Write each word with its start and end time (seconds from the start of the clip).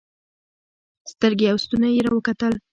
سترګې 1.11 1.45
او 1.51 1.57
ستونى 1.63 1.89
يې 1.95 2.01
راوکتل. 2.07 2.53